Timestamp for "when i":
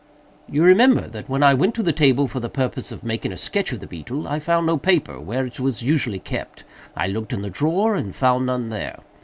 1.29-1.53